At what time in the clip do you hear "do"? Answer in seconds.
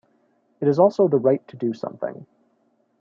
1.55-1.75